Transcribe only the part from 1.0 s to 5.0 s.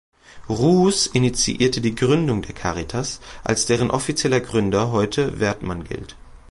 initiierte die Gründung der Caritas, als deren offizieller Gründer